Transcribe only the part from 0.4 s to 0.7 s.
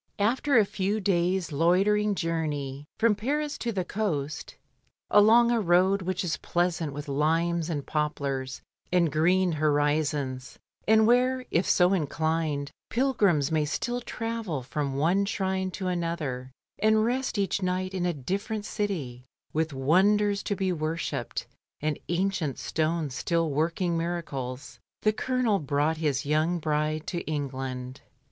a